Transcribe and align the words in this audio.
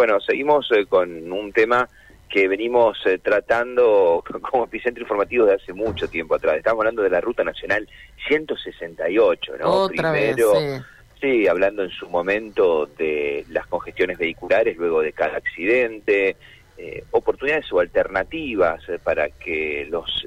Bueno, 0.00 0.18
seguimos 0.18 0.66
eh, 0.72 0.86
con 0.86 1.30
un 1.30 1.52
tema 1.52 1.86
que 2.26 2.48
venimos 2.48 2.96
eh, 3.04 3.18
tratando 3.18 4.24
como 4.50 4.64
epicentro 4.64 5.02
informativo 5.02 5.44
de 5.44 5.56
hace 5.56 5.74
mucho 5.74 6.08
tiempo 6.08 6.36
atrás. 6.36 6.56
Estamos 6.56 6.80
hablando 6.80 7.02
de 7.02 7.10
la 7.10 7.20
Ruta 7.20 7.44
Nacional 7.44 7.86
168, 8.26 9.52
¿no? 9.60 9.70
Otra 9.70 10.10
Primero, 10.10 10.54
vez, 10.54 10.80
sí, 11.20 11.46
hablando 11.46 11.82
en 11.82 11.90
su 11.90 12.08
momento 12.08 12.86
de 12.86 13.44
las 13.50 13.66
congestiones 13.66 14.16
vehiculares 14.16 14.78
luego 14.78 15.02
de 15.02 15.12
cada 15.12 15.36
accidente, 15.36 16.34
eh, 16.78 17.04
oportunidades 17.10 17.70
o 17.70 17.80
alternativas 17.80 18.80
eh, 18.88 18.98
para 19.04 19.28
que 19.28 19.86
los 19.90 20.26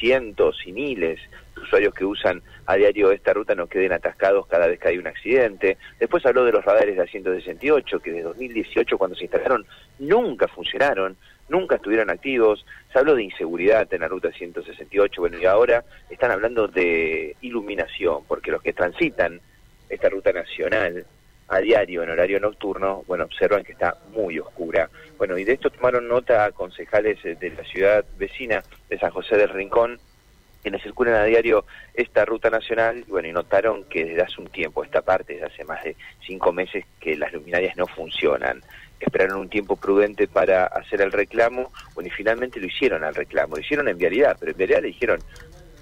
cientos 0.00 0.56
y 0.66 0.72
miles 0.72 1.20
usuarios 1.60 1.94
que 1.94 2.04
usan 2.04 2.42
a 2.66 2.76
diario 2.76 3.10
esta 3.10 3.32
ruta 3.32 3.54
no 3.54 3.66
queden 3.66 3.92
atascados 3.92 4.46
cada 4.46 4.66
vez 4.66 4.78
que 4.78 4.88
hay 4.88 4.98
un 4.98 5.06
accidente. 5.06 5.76
Después 5.98 6.24
habló 6.26 6.44
de 6.44 6.52
los 6.52 6.64
radares 6.64 6.96
de 6.96 7.04
la 7.04 7.10
168, 7.10 8.00
que 8.00 8.12
de 8.12 8.22
2018 8.22 8.98
cuando 8.98 9.16
se 9.16 9.24
instalaron 9.24 9.66
nunca 9.98 10.48
funcionaron, 10.48 11.16
nunca 11.48 11.76
estuvieron 11.76 12.10
activos. 12.10 12.64
Se 12.92 12.98
habló 12.98 13.14
de 13.14 13.24
inseguridad 13.24 13.92
en 13.92 14.00
la 14.00 14.08
ruta 14.08 14.30
168, 14.32 15.20
bueno, 15.20 15.38
y 15.38 15.44
ahora 15.46 15.84
están 16.10 16.30
hablando 16.30 16.68
de 16.68 17.36
iluminación, 17.40 18.24
porque 18.26 18.50
los 18.50 18.62
que 18.62 18.72
transitan 18.72 19.40
esta 19.88 20.08
ruta 20.08 20.32
nacional 20.32 21.04
a 21.48 21.58
diario 21.58 22.02
en 22.02 22.10
horario 22.10 22.40
nocturno, 22.40 23.04
bueno, 23.06 23.24
observan 23.24 23.62
que 23.62 23.72
está 23.72 23.98
muy 24.14 24.38
oscura. 24.38 24.88
Bueno, 25.18 25.36
y 25.36 25.44
de 25.44 25.52
esto 25.52 25.68
tomaron 25.70 26.08
nota 26.08 26.50
concejales 26.52 27.22
eh, 27.24 27.36
de 27.38 27.50
la 27.50 27.62
ciudad 27.64 28.04
vecina 28.16 28.62
de 28.88 28.98
San 28.98 29.10
José 29.10 29.36
del 29.36 29.50
Rincón, 29.50 30.00
quienes 30.62 30.82
circulan 30.82 31.14
a 31.14 31.24
diario 31.24 31.64
esta 31.92 32.24
ruta 32.24 32.48
nacional, 32.48 33.04
bueno, 33.08 33.28
y 33.28 33.32
notaron 33.32 33.84
que 33.84 34.04
desde 34.04 34.22
hace 34.22 34.40
un 34.40 34.46
tiempo, 34.46 34.84
esta 34.84 35.02
parte, 35.02 35.34
desde 35.34 35.46
hace 35.46 35.64
más 35.64 35.82
de 35.82 35.96
cinco 36.26 36.52
meses, 36.52 36.84
que 37.00 37.16
las 37.16 37.32
luminarias 37.32 37.76
no 37.76 37.86
funcionan. 37.86 38.62
Esperaron 39.00 39.40
un 39.40 39.48
tiempo 39.48 39.74
prudente 39.74 40.28
para 40.28 40.66
hacer 40.66 41.00
el 41.00 41.10
reclamo, 41.10 41.72
bueno, 41.94 42.08
y 42.08 42.10
finalmente 42.10 42.60
lo 42.60 42.66
hicieron 42.66 43.02
al 43.02 43.14
reclamo, 43.14 43.56
lo 43.56 43.60
hicieron 43.60 43.88
en 43.88 43.98
vialidad, 43.98 44.36
pero 44.38 44.52
en 44.52 44.58
vialidad 44.58 44.82
le 44.82 44.88
dijeron, 44.88 45.18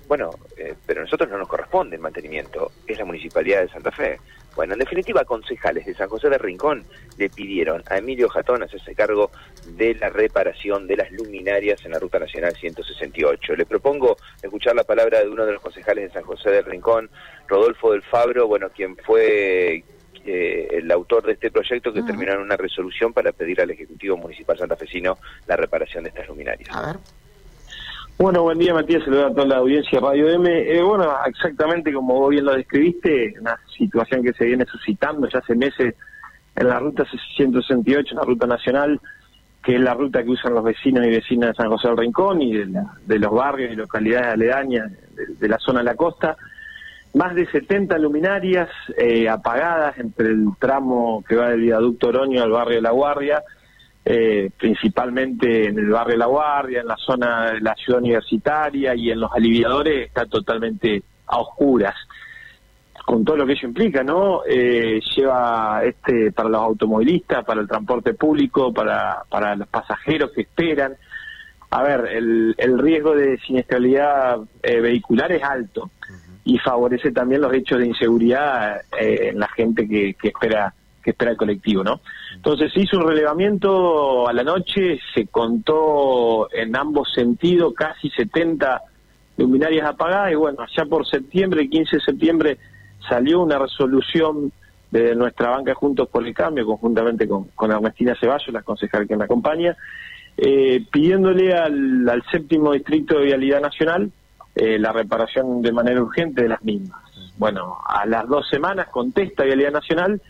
bueno, 0.09 0.31
eh, 0.57 0.75
pero 0.87 1.03
a 1.03 1.05
nosotros 1.05 1.31
no 1.31 1.39
nos 1.39 1.47
corresponde 1.47 1.97
el 1.97 2.03
mantenimiento, 2.03 2.73
es 2.87 2.99
la 2.99 3.05
Municipalidad 3.05 3.61
de 3.61 3.69
Santa 3.69 3.93
Fe. 3.93 4.19
Bueno, 4.57 4.75
en 4.75 4.81
definitiva, 4.81 5.25
concejales 5.25 5.87
de 5.87 5.95
San 5.95 6.09
José 6.09 6.29
de 6.29 6.39
Rincón 6.39 6.85
le 7.17 7.31
pidieron 7.31 7.83
a 7.89 7.99
Emilio 7.99 8.29
Jatón 8.29 8.63
hacerse 8.63 8.95
cargo 8.95 9.31
de 9.77 9.95
la 9.95 10.09
reparación 10.09 10.87
de 10.87 10.97
las 10.97 11.11
luminarias 11.13 11.85
en 11.85 11.93
la 11.93 11.99
Ruta 11.99 12.19
Nacional 12.19 12.55
168. 12.57 13.55
Le 13.55 13.67
propongo 13.67 14.17
escuchar 14.43 14.75
la 14.75 14.85
palabra 14.85 15.21
de 15.21 15.29
uno 15.29 15.47
de 15.47 15.53
los 15.53 15.63
concejales 15.63 16.09
de 16.09 16.15
San 16.15 16.25
José 16.25 16.51
de 16.51 16.63
Rincón, 16.63 17.11
Rodolfo 17.47 17.93
del 17.93 18.03
Fabro, 18.03 18.47
bueno, 18.47 18.69
quien 18.71 18.97
fue 18.97 19.85
eh, 20.25 20.69
el 20.73 20.91
autor 20.91 21.25
de 21.25 21.33
este 21.33 21.51
proyecto 21.51 21.93
que 21.93 22.03
terminó 22.03 22.33
en 22.33 22.41
una 22.41 22.57
resolución 22.57 23.13
para 23.13 23.33
pedir 23.33 23.61
al 23.61 23.71
Ejecutivo 23.71 24.17
Municipal 24.17 24.59
santafesino 24.59 25.19
la 25.47 25.57
reparación 25.57 26.05
de 26.05 26.11
estas 26.11 26.29
luminarias. 26.29 26.69
A 26.73 26.87
ver. 26.87 26.97
Bueno, 28.21 28.43
buen 28.43 28.59
día 28.59 28.75
Matías, 28.75 29.03
saludos 29.03 29.31
a 29.31 29.35
toda 29.35 29.47
la 29.47 29.57
audiencia 29.57 29.99
de 29.99 30.07
Radio 30.07 30.29
M. 30.29 30.51
Eh, 30.77 30.83
bueno, 30.83 31.11
exactamente 31.25 31.91
como 31.91 32.19
vos 32.21 32.29
bien 32.29 32.45
lo 32.45 32.55
describiste, 32.55 33.35
una 33.41 33.59
situación 33.79 34.23
que 34.23 34.35
se 34.35 34.45
viene 34.45 34.67
suscitando 34.67 35.27
ya 35.27 35.39
hace 35.39 35.55
meses 35.55 35.95
en 36.55 36.69
la 36.69 36.79
ruta 36.79 37.07
168, 37.37 38.15
la 38.15 38.23
ruta 38.23 38.47
nacional, 38.47 39.01
que 39.65 39.77
es 39.77 39.81
la 39.81 39.95
ruta 39.95 40.23
que 40.23 40.29
usan 40.33 40.53
los 40.53 40.63
vecinos 40.63 41.07
y 41.07 41.11
vecinas 41.11 41.51
de 41.51 41.55
San 41.55 41.71
José 41.71 41.89
del 41.89 41.97
Rincón 41.97 42.43
y 42.43 42.53
de, 42.59 42.67
la- 42.67 42.93
de 43.07 43.19
los 43.19 43.33
barrios 43.33 43.73
y 43.73 43.77
localidades 43.77 44.35
aledañas 44.35 44.93
de, 45.15 45.27
de 45.39 45.49
la 45.49 45.57
zona 45.59 45.79
de 45.79 45.85
la 45.87 45.95
costa. 45.95 46.37
Más 47.15 47.35
de 47.35 47.47
70 47.47 47.97
luminarias 47.97 48.69
eh, 48.99 49.31
apagadas 49.31 49.97
entre 49.99 50.29
el 50.29 50.45
tramo 50.59 51.25
que 51.27 51.37
va 51.37 51.49
del 51.49 51.63
viaducto 51.63 52.09
Oroño 52.09 52.43
al 52.43 52.51
barrio 52.51 52.77
de 52.77 52.83
La 52.83 52.91
Guardia, 52.91 53.43
eh, 54.05 54.51
principalmente 54.57 55.69
en 55.69 55.79
el 55.79 55.91
barrio 55.91 56.17
La 56.17 56.27
Guardia, 56.27 56.81
en 56.81 56.89
la 56.89 56.97
zona 56.97 57.53
de 57.53 57.61
la 57.61 57.75
ciudad 57.75 58.01
universitaria 58.01 58.95
y 58.95 59.11
en 59.11 59.21
los 59.21 59.33
aliviadores 59.33 60.07
está 60.09 60.27
totalmente 60.27 61.03
a 61.27 61.39
oscuras, 61.39 61.95
con 63.05 63.25
todo 63.25 63.37
lo 63.37 63.47
que 63.47 63.53
ello 63.53 63.69
implica, 63.69 64.03
¿no? 64.03 64.43
Eh, 64.49 65.01
lleva 65.17 65.83
este 65.85 66.33
para 66.33 66.49
los 66.49 66.61
automovilistas, 66.61 67.45
para 67.45 67.61
el 67.61 67.69
transporte 67.69 68.15
público, 68.15 68.73
para, 68.73 69.23
para 69.29 69.57
los 69.57 69.69
pasajeros 69.69 70.31
que 70.33 70.43
esperan. 70.43 70.95
A 71.71 71.83
ver, 71.83 72.07
el, 72.13 72.55
el 72.59 72.79
riesgo 72.79 73.15
de 73.15 73.39
siniestralidad 73.39 74.41
eh, 74.63 74.81
vehicular 74.81 75.31
es 75.31 75.43
alto 75.43 75.91
y 76.45 76.59
favorece 76.59 77.13
también 77.13 77.43
los 77.43 77.53
hechos 77.53 77.79
de 77.79 77.87
inseguridad 77.87 78.81
eh, 78.99 79.29
en 79.31 79.39
la 79.39 79.49
gente 79.49 79.87
que, 79.87 80.15
que 80.15 80.29
espera 80.29 80.75
que 81.03 81.11
espera 81.11 81.31
el 81.31 81.37
colectivo, 81.37 81.83
¿no? 81.83 82.01
Entonces 82.41 82.73
se 82.73 82.81
hizo 82.81 82.97
un 82.97 83.07
relevamiento 83.07 84.27
a 84.27 84.33
la 84.33 84.43
noche, 84.43 84.99
se 85.15 85.27
contó 85.27 86.51
en 86.51 86.75
ambos 86.75 87.13
sentidos 87.13 87.75
casi 87.75 88.09
70 88.09 88.81
luminarias 89.37 89.87
apagadas 89.87 90.33
y 90.33 90.37
bueno, 90.37 90.63
allá 90.63 90.89
por 90.89 91.07
septiembre, 91.07 91.69
15 91.69 91.97
de 91.97 92.03
septiembre, 92.03 92.59
salió 93.07 93.43
una 93.43 93.59
resolución 93.59 94.53
de 94.91 95.15
nuestra 95.15 95.51
banca 95.51 95.75
Juntos 95.75 96.09
por 96.09 96.27
el 96.27 96.33
Cambio, 96.33 96.65
conjuntamente 96.65 97.29
con, 97.29 97.45
con 97.55 97.73
Ernestina 97.73 98.17
Ceballos, 98.19 98.49
la 98.55 98.63
concejal 98.63 99.07
que 99.07 99.17
me 99.17 99.25
acompaña, 99.25 99.77
eh, 100.39 100.83
pidiéndole 100.91 101.53
al, 101.53 102.09
al 102.09 102.23
séptimo 102.31 102.73
distrito 102.73 103.19
de 103.19 103.27
Vialidad 103.27 103.61
Nacional 103.61 104.11
eh, 104.55 104.79
la 104.79 104.93
reparación 104.93 105.61
de 105.61 105.73
manera 105.73 106.01
urgente 106.01 106.41
de 106.41 106.49
las 106.49 106.65
mismas. 106.65 107.03
Bueno, 107.37 107.77
a 107.87 108.07
las 108.07 108.27
dos 108.27 108.49
semanas 108.49 108.89
contesta 108.89 109.45
Vialidad 109.45 109.73
Nacional 109.73 110.23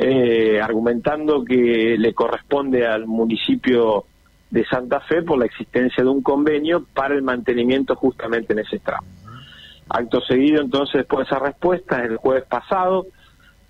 eh, 0.00 0.60
argumentando 0.60 1.44
que 1.44 1.96
le 1.98 2.14
corresponde 2.14 2.86
al 2.86 3.06
municipio 3.06 4.04
de 4.50 4.64
Santa 4.66 5.00
Fe 5.00 5.22
por 5.22 5.38
la 5.38 5.46
existencia 5.46 6.02
de 6.02 6.10
un 6.10 6.22
convenio 6.22 6.86
para 6.94 7.14
el 7.14 7.22
mantenimiento 7.22 7.96
justamente 7.96 8.52
en 8.52 8.60
ese 8.60 8.78
tramo. 8.78 9.06
Acto 9.88 10.20
seguido, 10.20 10.62
entonces, 10.62 10.98
después 10.98 11.26
de 11.26 11.34
esa 11.34 11.44
respuesta, 11.44 12.02
el 12.02 12.16
jueves 12.16 12.44
pasado, 12.44 13.06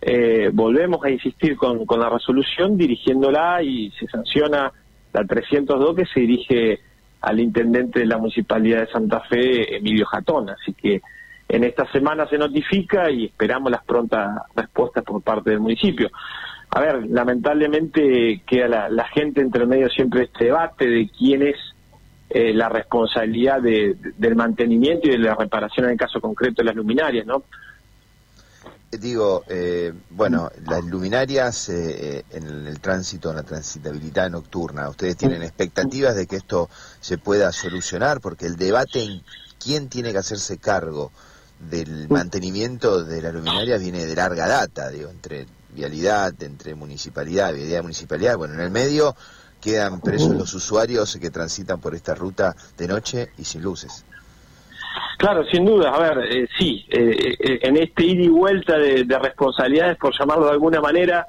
eh, 0.00 0.50
volvemos 0.52 1.04
a 1.04 1.10
insistir 1.10 1.56
con, 1.56 1.86
con 1.86 2.00
la 2.00 2.08
resolución 2.08 2.76
dirigiéndola 2.76 3.62
y 3.62 3.90
se 3.92 4.06
sanciona 4.06 4.72
la 5.12 5.24
302 5.24 5.96
que 5.96 6.06
se 6.06 6.20
dirige 6.20 6.80
al 7.20 7.40
intendente 7.40 8.00
de 8.00 8.06
la 8.06 8.18
Municipalidad 8.18 8.80
de 8.80 8.92
Santa 8.92 9.20
Fe, 9.20 9.76
Emilio 9.76 10.06
Jatón. 10.06 10.50
Así 10.50 10.72
que 10.74 11.00
en 11.48 11.64
esta 11.64 11.91
semana 11.91 12.28
se 12.28 12.36
notifica 12.38 13.10
y 13.10 13.25
esperamos 13.26 13.70
las 13.72 13.82
prontas 13.84 14.36
respuestas 14.54 15.03
por 15.04 15.22
parte 15.22 15.50
del 15.50 15.60
municipio. 15.60 16.10
A 16.70 16.81
ver, 16.81 17.06
lamentablemente 17.09 18.42
queda 18.47 18.69
la, 18.69 18.88
la 18.91 19.09
gente 19.09 19.41
entre 19.41 19.64
medio 19.66 19.88
siempre 19.88 20.25
este 20.25 20.44
debate 20.47 20.87
de 20.87 21.08
quién 21.16 21.42
es 21.42 21.56
eh, 22.31 22.53
la 22.53 22.69
responsabilidad 22.69 23.62
de- 23.62 23.94
de- 23.94 24.12
del 24.19 24.37
mantenimiento 24.37 25.08
y 25.08 25.12
de 25.12 25.19
la 25.19 25.34
reparación 25.34 25.87
en 25.87 25.92
el 25.92 25.98
caso 25.98 26.20
concreto 26.20 26.60
de 26.60 26.66
las 26.66 26.76
luminarias, 26.76 27.25
¿no? 27.26 27.42
Digo, 28.91 29.44
eh, 29.48 29.92
bueno, 30.10 30.50
las 30.66 30.82
luminarias 30.84 31.69
eh, 31.69 32.19
eh, 32.19 32.22
en 32.32 32.66
el 32.66 32.81
tránsito, 32.81 33.28
en 33.31 33.37
la 33.37 33.42
transitabilidad 33.42 34.31
nocturna, 34.31 34.88
¿ustedes 34.88 35.16
tienen 35.16 35.42
expectativas 35.42 36.16
de 36.16 36.26
que 36.26 36.37
esto 36.37 36.70
se 37.00 37.19
pueda 37.19 37.53
solucionar? 37.53 38.20
Porque 38.22 38.47
el 38.47 38.56
debate 38.56 39.03
en 39.03 39.22
quién 39.62 39.88
tiene 39.91 40.12
que 40.12 40.19
hacerse 40.19 40.56
cargo 40.56 41.12
del 41.60 42.08
mantenimiento 42.08 43.04
de 43.04 43.20
las 43.22 43.34
luminarias 43.34 43.80
viene 43.80 44.04
de 44.06 44.14
larga 44.14 44.46
data, 44.46 44.91
digo, 44.91 45.10
entre 45.10 45.46
vialidad, 45.70 46.32
entre 46.42 46.74
municipalidad, 46.74 47.52
vialidad, 47.52 47.82
municipalidad, 47.82 48.36
bueno, 48.36 48.54
en 48.54 48.60
el 48.60 48.70
medio 48.70 49.14
quedan 49.60 50.00
presos 50.00 50.34
los 50.36 50.54
usuarios 50.54 51.16
que 51.20 51.30
transitan 51.30 51.80
por 51.80 51.94
esta 51.94 52.14
ruta 52.14 52.54
de 52.76 52.86
noche 52.86 53.30
y 53.38 53.44
sin 53.44 53.62
luces. 53.62 54.04
Claro, 55.19 55.44
sin 55.50 55.64
duda. 55.64 55.91
A 55.91 55.98
ver, 55.98 56.19
eh, 56.30 56.48
sí, 56.56 56.86
eh, 56.88 57.34
eh, 57.41 57.58
en 57.62 57.76
este 57.76 58.04
ida 58.04 58.22
y 58.22 58.28
vuelta 58.28 58.78
de, 58.78 59.02
de 59.04 59.19
responsabilidades, 59.19 59.98
por 59.98 60.16
llamarlo 60.16 60.44
de 60.46 60.52
alguna 60.52 60.80
manera, 60.80 61.26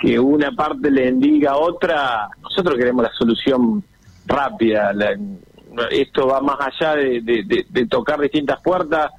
que 0.00 0.18
una 0.18 0.50
parte 0.50 0.90
le 0.90 1.06
endiga 1.08 1.52
a 1.52 1.56
otra, 1.58 2.28
nosotros 2.42 2.76
queremos 2.76 3.04
la 3.04 3.12
solución 3.12 3.84
rápida. 4.26 4.92
la- 4.92 5.16
esto 5.92 6.26
va 6.26 6.40
más 6.40 6.56
allá 6.60 6.96
de, 6.96 7.20
de- 7.20 7.44
de- 7.44 7.66
de 7.68 7.86
tocar 7.86 8.20
distintas 8.20 8.60
puertas 8.60 9.12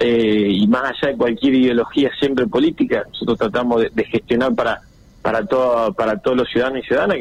eh, 0.00 0.48
y 0.48 0.66
más 0.66 0.90
allá 0.90 1.12
de 1.12 1.16
cualquier 1.16 1.54
ideología 1.54 2.10
siempre 2.18 2.46
política. 2.46 3.04
Nosotros 3.08 3.38
tratamos 3.38 3.84
de, 3.94 4.04
gestionar 4.04 4.54
para 4.54 4.80
para 5.22 5.44
todo, 5.44 5.92
para 5.92 6.16
todos 6.16 6.38
los 6.38 6.48
ciudadanos 6.48 6.82
y 6.82 6.86
ciudadanas 6.86 7.18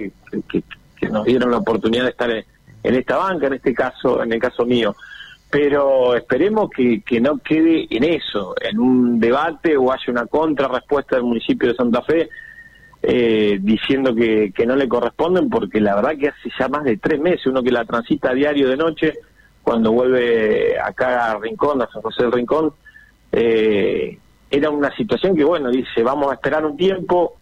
que, 0.48 0.64
nos 1.10 1.26
dieron 1.26 1.52
la 1.52 1.58
oportunidad 1.58 2.06
de 2.06 2.10
estar 2.10 2.30
en, 2.30 2.46
en 2.84 2.96
esta 2.96 3.18
banca, 3.18 3.48
en 3.48 3.54
este 3.54 3.74
caso, 3.74 4.24
en 4.24 4.34
el 4.34 4.40
caso 4.40 4.66
mío 4.66 4.96
pero 5.50 6.16
esperemos 6.16 6.70
que, 6.70 7.02
que 7.02 7.20
no 7.20 7.40
quede 7.40 7.88
en 7.90 8.04
eso, 8.04 8.56
en 8.62 8.80
un 8.80 9.20
debate 9.20 9.76
o 9.78 9.92
haya 9.92 10.04
una 10.08 10.28
contrarrespuesta 10.28 11.16
del 11.16 11.26
municipio 11.26 11.70
de 11.70 11.76
Santa 11.76 12.04
Fe 12.04 12.30
eh, 13.02 13.58
diciendo 13.60 14.14
que, 14.14 14.52
que 14.56 14.66
no 14.66 14.76
le 14.76 14.88
corresponden, 14.88 15.50
porque 15.50 15.80
la 15.80 15.96
verdad 15.96 16.18
que 16.18 16.28
hace 16.28 16.52
ya 16.58 16.68
más 16.68 16.84
de 16.84 16.98
tres 16.98 17.20
meses 17.20 17.48
uno 17.48 17.64
que 17.64 17.72
la 17.72 17.86
transita 17.86 18.30
a 18.30 18.34
diario 18.34 18.70
de 18.70 18.78
noche, 18.78 19.14
cuando 19.70 19.92
vuelve 19.92 20.80
acá 20.80 21.30
a 21.30 21.38
Rincón, 21.38 21.80
a 21.80 21.88
San 21.92 22.02
José 22.02 22.24
del 22.24 22.32
Rincón, 22.32 22.74
eh, 23.32 24.18
era 24.50 24.72
una 24.72 24.90
situación 24.96 25.36
que, 25.36 25.44
bueno, 25.44 25.70
dice, 25.70 26.02
vamos 26.02 26.32
a 26.32 26.34
esperar 26.34 26.66
un 26.66 26.76
tiempo, 26.76 27.36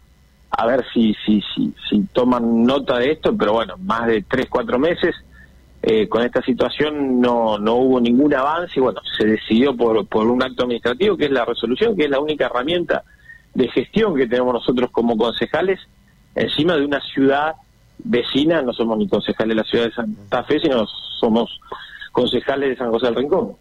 a 0.49 0.65
ver 0.65 0.83
si, 0.93 1.15
si, 1.25 1.41
si, 1.89 2.01
toman 2.11 2.65
nota 2.65 2.99
de 2.99 3.13
esto, 3.13 3.33
pero 3.37 3.53
bueno, 3.53 3.75
más 3.77 4.07
de 4.07 4.23
tres, 4.23 4.47
cuatro 4.49 4.77
meses 4.77 5.15
eh, 5.81 6.09
con 6.09 6.21
esta 6.21 6.41
situación 6.41 7.21
no, 7.21 7.59
no 7.59 7.75
hubo 7.75 8.01
ningún 8.01 8.33
avance 8.33 8.73
y 8.75 8.81
bueno, 8.81 8.99
se 9.17 9.25
decidió 9.25 9.73
por, 9.77 10.05
por 10.07 10.27
un 10.27 10.43
acto 10.43 10.63
administrativo 10.63 11.15
que 11.15 11.27
es 11.27 11.31
la 11.31 11.45
resolución, 11.45 11.95
que 11.95 12.03
es 12.03 12.09
la 12.09 12.19
única 12.19 12.47
herramienta 12.47 13.05
de 13.53 13.69
gestión 13.69 14.13
que 14.17 14.27
tenemos 14.27 14.53
nosotros 14.53 14.91
como 14.91 15.15
concejales 15.15 15.79
encima 16.35 16.75
de 16.75 16.83
una 16.83 16.99
ciudad 16.99 17.55
vecina, 17.99 18.61
no 18.61 18.73
somos 18.73 18.97
ni 18.97 19.07
concejales 19.07 19.55
de 19.55 19.61
la 19.61 19.63
ciudad 19.63 19.85
de 19.85 19.93
Santa 19.93 20.43
Fe, 20.43 20.59
sino 20.59 20.85
somos 21.21 21.57
concejales 22.17 22.69
de 22.69 22.75
San 22.77 22.89
José 22.89 23.05
del 23.05 23.15
Rincón. 23.15 23.55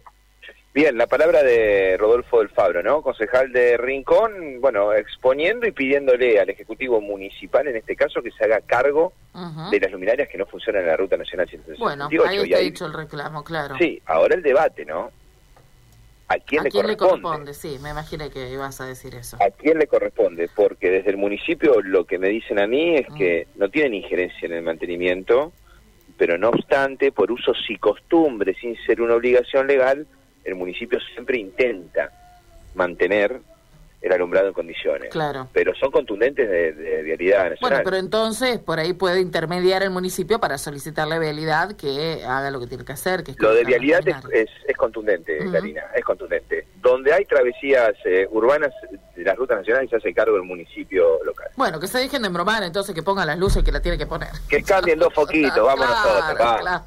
Bien, 0.73 0.97
la 0.97 1.05
palabra 1.05 1.43
de 1.43 1.95
Rodolfo 1.95 2.39
del 2.39 2.49
Fabro, 2.49 2.81
¿no? 2.81 3.03
Concejal 3.03 3.51
de 3.51 3.77
Rincón, 3.77 4.59
bueno, 4.59 4.93
exponiendo 4.93 5.67
y 5.67 5.71
pidiéndole 5.71 6.39
al 6.39 6.49
Ejecutivo 6.49 6.99
Municipal, 6.99 7.67
en 7.67 7.75
este 7.75 7.95
caso, 7.95 8.23
que 8.23 8.31
se 8.31 8.45
haga 8.45 8.61
cargo 8.61 9.13
de 9.69 9.79
las 9.79 9.91
luminarias 9.91 10.27
que 10.27 10.39
no 10.39 10.47
funcionan 10.47 10.81
en 10.81 10.87
la 10.87 10.97
Ruta 10.97 11.17
Nacional 11.17 11.47
168. 11.47 11.79
Bueno, 11.79 12.09
ahí 12.27 12.37
está 12.37 12.57
dicho 12.57 12.87
el 12.87 12.93
reclamo, 12.93 13.43
claro. 13.43 13.75
Sí, 13.77 14.01
ahora 14.07 14.33
el 14.33 14.41
debate, 14.41 14.85
¿no? 14.85 15.11
¿A 16.29 16.39
quién, 16.39 16.63
le, 16.63 16.97
corresponde? 16.97 17.53
Sí, 17.53 17.77
me 17.81 17.91
imaginé 17.91 18.31
que 18.31 18.49
ibas 18.49 18.81
a 18.81 18.87
decir 18.87 19.13
eso. 19.13 19.37
¿A 19.39 19.51
quién 19.51 19.77
le 19.77 19.85
corresponde? 19.85 20.49
Porque 20.53 20.89
desde 20.89 21.11
el 21.11 21.17
municipio 21.17 21.79
lo 21.81 22.05
que 22.05 22.17
me 22.17 22.29
dicen 22.29 22.59
a 22.59 22.65
mí 22.65 22.95
es 22.95 23.07
que 23.15 23.47
mm. 23.55 23.59
no 23.59 23.69
tienen 23.69 23.93
injerencia 23.93 24.47
en 24.47 24.53
el 24.53 24.63
mantenimiento, 24.63 25.53
pero 26.17 26.37
no 26.37 26.49
obstante, 26.49 27.11
por 27.11 27.31
usos 27.31 27.57
y 27.69 27.77
costumbres, 27.77 28.57
sin 28.59 28.75
ser 28.85 29.01
una 29.01 29.15
obligación 29.15 29.67
legal, 29.67 30.07
el 30.43 30.55
municipio 30.55 30.99
siempre 31.13 31.37
intenta 31.37 32.11
mantener 32.75 33.39
el 34.07 34.13
alumbrado 34.13 34.47
en 34.47 34.53
condiciones. 34.53 35.09
Claro. 35.11 35.47
Pero 35.53 35.73
son 35.75 35.91
contundentes 35.91 36.49
de, 36.49 37.01
vialidad 37.03 37.49
nacional. 37.49 37.57
Bueno, 37.61 37.79
pero 37.83 37.97
entonces 37.97 38.59
por 38.59 38.79
ahí 38.79 38.93
puede 38.93 39.21
intermediar 39.21 39.83
el 39.83 39.89
municipio 39.89 40.39
para 40.39 40.57
solicitarle 40.57 41.19
vialidad 41.19 41.73
que 41.73 42.23
haga 42.25 42.51
lo 42.51 42.59
que 42.59 42.67
tiene 42.67 42.85
que 42.85 42.93
hacer. 42.93 43.23
Que 43.23 43.35
lo 43.37 43.53
de 43.53 43.63
vialidad 43.63 44.01
es, 44.31 44.49
es, 44.67 44.77
contundente, 44.77 45.37
Karina, 45.51 45.83
es 45.95 46.03
contundente. 46.03 46.67
Donde 46.81 47.13
hay 47.13 47.25
travesías 47.25 47.93
eh, 48.05 48.27
urbanas 48.31 48.73
de 49.15 49.23
las 49.23 49.35
rutas 49.35 49.57
nacionales 49.57 49.89
se 49.89 49.97
hace 49.97 50.13
cargo 50.13 50.35
del 50.35 50.43
municipio 50.43 51.23
local. 51.23 51.47
Bueno, 51.55 51.79
que 51.79 51.87
se 51.87 51.97
dejen 51.99 52.21
de 52.21 52.27
embromar 52.27 52.63
entonces, 52.63 52.93
que 52.93 53.03
pongan 53.03 53.27
las 53.27 53.37
luces 53.37 53.63
que 53.63 53.71
la 53.71 53.81
tiene 53.81 53.97
que 53.97 54.05
poner. 54.05 54.29
Que 54.49 54.63
cambien 54.63 54.99
dos 54.99 55.13
foquitos, 55.13 55.57
vamos 55.63 55.85
nosotros. 55.87 56.81